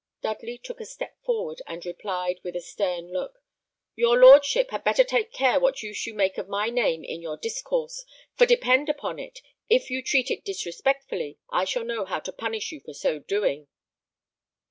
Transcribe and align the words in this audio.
Dudley 0.23 0.57
took 0.57 0.79
a 0.79 0.85
step 0.85 1.15
forward 1.23 1.61
and 1.67 1.85
replied, 1.85 2.39
with 2.41 2.55
a 2.55 2.59
stern 2.59 3.11
look, 3.13 3.43
"Your 3.95 4.17
lordship 4.17 4.71
had 4.71 4.83
better 4.83 5.03
take 5.03 5.31
care 5.31 5.59
what 5.59 5.83
use 5.83 6.07
you 6.07 6.15
make 6.15 6.39
of 6.39 6.49
my 6.49 6.71
name 6.71 7.03
in 7.03 7.21
your 7.21 7.37
discourse, 7.37 8.03
for 8.33 8.47
depend 8.47 8.89
upon 8.89 9.19
it, 9.19 9.43
if 9.69 9.91
you 9.91 10.01
treat 10.01 10.31
it 10.31 10.43
disrespectfully 10.43 11.37
I 11.51 11.65
shall 11.65 11.83
know 11.83 12.05
how 12.05 12.19
to 12.21 12.31
punish 12.33 12.71
you 12.71 12.79
for 12.79 12.95
so 12.95 13.19
doing." 13.19 13.67